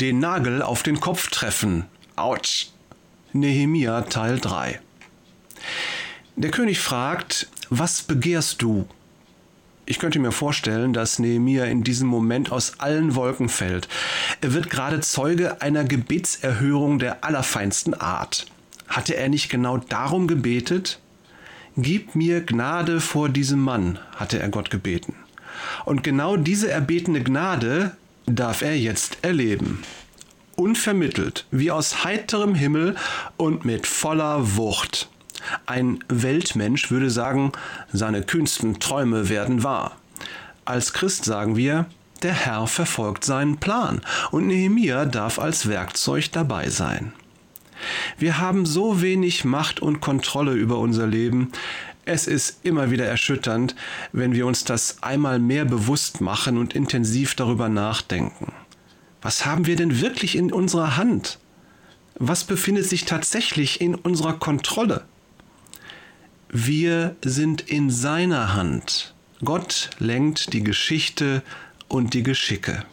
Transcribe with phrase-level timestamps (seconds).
[0.00, 1.84] Den Nagel auf den Kopf treffen.
[2.14, 2.68] Autsch.
[3.32, 4.78] Nehemia Teil 3.
[6.36, 8.86] Der König fragt, was begehrst du?
[9.86, 13.88] Ich könnte mir vorstellen, dass Nehemia in diesem Moment aus allen Wolken fällt.
[14.40, 18.46] Er wird gerade Zeuge einer Gebetserhörung der allerfeinsten Art.
[18.86, 21.00] Hatte er nicht genau darum gebetet?
[21.76, 25.16] Gib mir Gnade vor diesem Mann, hatte er Gott gebeten.
[25.84, 27.96] Und genau diese erbetene Gnade
[28.30, 29.82] darf er jetzt erleben.
[30.56, 32.96] Unvermittelt, wie aus heiterem Himmel
[33.36, 35.08] und mit voller Wucht.
[35.66, 37.52] Ein Weltmensch würde sagen,
[37.92, 39.96] seine kühnsten Träume werden wahr.
[40.64, 41.86] Als Christ sagen wir,
[42.22, 44.00] der Herr verfolgt seinen Plan
[44.32, 47.12] und Nehemia darf als Werkzeug dabei sein.
[48.18, 51.52] Wir haben so wenig Macht und Kontrolle über unser Leben.
[52.08, 53.76] Es ist immer wieder erschütternd,
[54.12, 58.50] wenn wir uns das einmal mehr bewusst machen und intensiv darüber nachdenken.
[59.20, 61.38] Was haben wir denn wirklich in unserer Hand?
[62.14, 65.04] Was befindet sich tatsächlich in unserer Kontrolle?
[66.48, 69.14] Wir sind in seiner Hand.
[69.44, 71.42] Gott lenkt die Geschichte
[71.88, 72.84] und die Geschicke.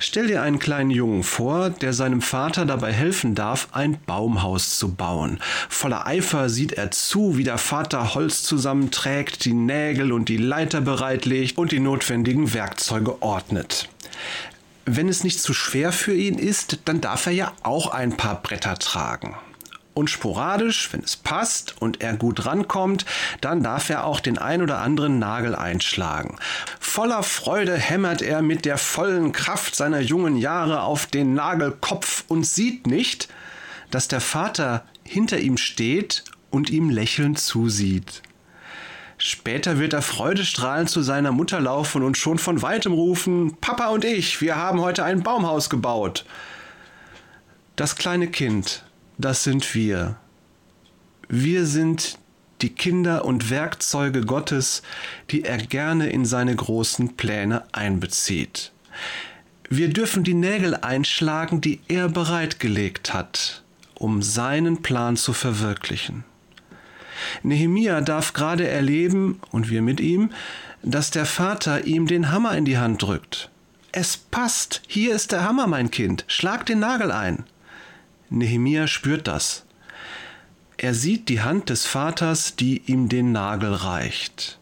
[0.00, 4.94] Stell dir einen kleinen Jungen vor, der seinem Vater dabei helfen darf, ein Baumhaus zu
[4.94, 5.40] bauen.
[5.68, 10.80] Voller Eifer sieht er zu, wie der Vater Holz zusammenträgt, die Nägel und die Leiter
[10.80, 13.88] bereitlegt und die notwendigen Werkzeuge ordnet.
[14.84, 18.40] Wenn es nicht zu schwer für ihn ist, dann darf er ja auch ein paar
[18.40, 19.34] Bretter tragen
[19.98, 23.04] und sporadisch, wenn es passt und er gut rankommt,
[23.40, 26.38] dann darf er auch den ein oder anderen Nagel einschlagen.
[26.78, 32.46] Voller Freude hämmert er mit der vollen Kraft seiner jungen Jahre auf den Nagelkopf und
[32.46, 33.28] sieht nicht,
[33.90, 38.22] dass der Vater hinter ihm steht und ihm lächelnd zusieht.
[39.16, 44.04] Später wird er freudestrahlend zu seiner Mutter laufen und schon von weitem rufen, Papa und
[44.04, 46.24] ich, wir haben heute ein Baumhaus gebaut.
[47.74, 48.84] Das kleine Kind
[49.18, 50.16] das sind wir.
[51.28, 52.18] Wir sind
[52.62, 54.82] die Kinder und Werkzeuge Gottes,
[55.30, 58.72] die er gerne in seine großen Pläne einbezieht.
[59.68, 63.62] Wir dürfen die Nägel einschlagen, die er bereitgelegt hat,
[63.94, 66.24] um seinen Plan zu verwirklichen.
[67.42, 70.30] Nehemia darf gerade erleben, und wir mit ihm,
[70.82, 73.50] dass der Vater ihm den Hammer in die Hand drückt.
[73.92, 77.44] Es passt, hier ist der Hammer, mein Kind, schlag den Nagel ein.
[78.30, 79.64] Nehemia spürt das.
[80.76, 84.58] Er sieht die Hand des Vaters, die ihm den Nagel reicht.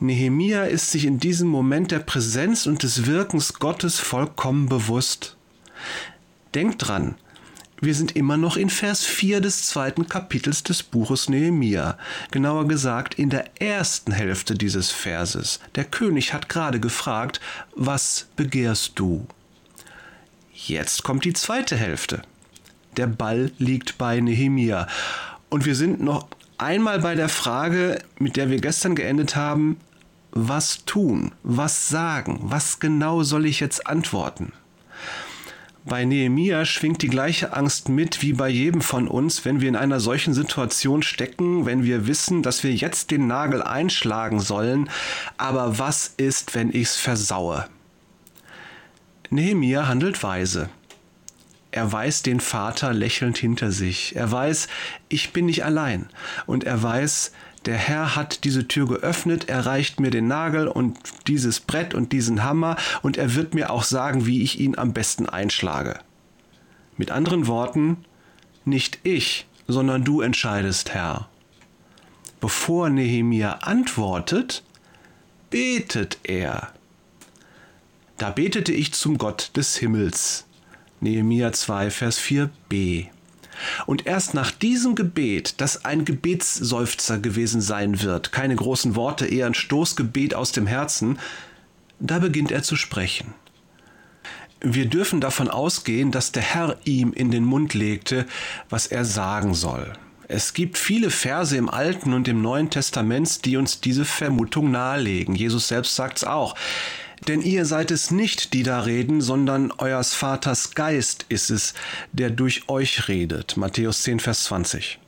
[0.00, 5.36] Nehemia ist sich in diesem Moment der Präsenz und des Wirkens Gottes vollkommen bewusst.
[6.54, 7.14] Denkt dran,
[7.80, 11.96] wir sind immer noch in Vers 4 des zweiten Kapitels des Buches Nehemia,
[12.32, 15.60] genauer gesagt in der ersten Hälfte dieses Verses.
[15.76, 17.40] Der König hat gerade gefragt,
[17.76, 19.28] was begehrst du?
[20.52, 22.22] Jetzt kommt die zweite Hälfte
[22.98, 24.86] der Ball liegt bei Nehemia.
[25.48, 26.26] Und wir sind noch
[26.58, 29.78] einmal bei der Frage, mit der wir gestern geendet haben,
[30.32, 34.52] was tun, was sagen, was genau soll ich jetzt antworten?
[35.84, 39.76] Bei Nehemia schwingt die gleiche Angst mit wie bei jedem von uns, wenn wir in
[39.76, 44.90] einer solchen Situation stecken, wenn wir wissen, dass wir jetzt den Nagel einschlagen sollen,
[45.38, 47.66] aber was ist, wenn ich's versaue?
[49.30, 50.68] Nehemia handelt weise.
[51.78, 54.16] Er weiß den Vater lächelnd hinter sich.
[54.16, 54.66] Er weiß,
[55.08, 56.08] ich bin nicht allein.
[56.44, 57.30] Und er weiß,
[57.66, 62.10] der Herr hat diese Tür geöffnet, er reicht mir den Nagel und dieses Brett und
[62.10, 66.00] diesen Hammer und er wird mir auch sagen, wie ich ihn am besten einschlage.
[66.96, 67.98] Mit anderen Worten,
[68.64, 71.28] nicht ich, sondern du entscheidest, Herr.
[72.40, 74.64] Bevor Nehemia antwortet,
[75.50, 76.72] betet er.
[78.16, 80.47] Da betete ich zum Gott des Himmels.
[81.00, 83.08] Nehemia 2, Vers 4b.
[83.86, 89.46] Und erst nach diesem Gebet, das ein Gebetsseufzer gewesen sein wird, keine großen Worte, eher
[89.46, 91.18] ein Stoßgebet aus dem Herzen,
[92.00, 93.34] da beginnt er zu sprechen.
[94.60, 98.26] Wir dürfen davon ausgehen, dass der Herr ihm in den Mund legte,
[98.68, 99.92] was er sagen soll.
[100.26, 105.34] Es gibt viele Verse im Alten und im Neuen Testament, die uns diese Vermutung nahelegen.
[105.34, 106.54] Jesus selbst sagt es auch.
[107.26, 111.74] Denn ihr seid es nicht, die da reden, sondern eures Vaters Geist ist es,
[112.12, 113.56] der durch euch redet.
[113.56, 115.00] Matthäus 10, Vers 20.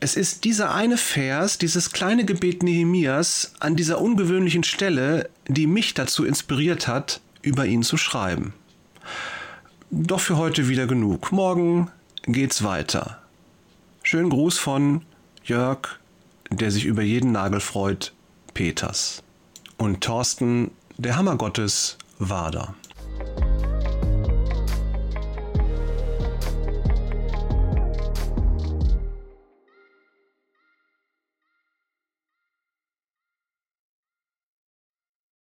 [0.00, 5.94] Es ist dieser eine Vers, dieses kleine Gebet Nehemias an dieser ungewöhnlichen Stelle, die mich
[5.94, 8.54] dazu inspiriert hat, über ihn zu schreiben.
[9.90, 11.32] Doch für heute wieder genug.
[11.32, 11.90] Morgen
[12.24, 13.20] geht's weiter.
[14.02, 15.02] Schönen Gruß von
[15.44, 15.98] Jörg,
[16.50, 18.12] der sich über jeden Nagel freut,
[18.54, 19.22] Peters
[19.80, 22.74] und Thorsten, der Hammer Gottes, war da.